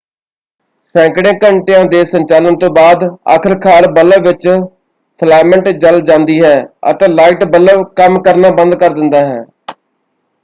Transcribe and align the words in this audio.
ਸੈਂਕੜੇ 0.95 1.31
ਘੰਟਿਆਂ 1.43 1.83
ਦੇ 1.85 2.03
ਸੰਚਾਲਨ 2.05 2.57
ਤੋਂ 2.59 2.69
ਬਾਅਦ 2.75 3.03
ਆਖਰਕਾਰ 3.31 3.89
ਬੱਲਬ 3.91 4.27
ਵਿੱਚ 4.27 4.47
ਫਿਲਾਮੈਂਟ 5.19 5.69
ਜਲ 5.77 6.01
ਜਾਂਦੀ 6.03 6.41
ਹੈ 6.41 6.55
ਅਤੇ 6.91 7.07
ਲਾਈਟ 7.09 7.43
ਬੱਲਬ 7.51 7.83
ਕੰਮ 7.97 8.21
ਕਰਨਾ 8.23 8.49
ਬੰਦ 8.53 8.75
ਕਰ 8.77 8.93
ਦਿੰਦਾ 8.93 9.25
ਹੈ। 9.25 9.43